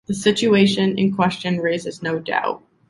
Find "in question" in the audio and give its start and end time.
0.97-1.59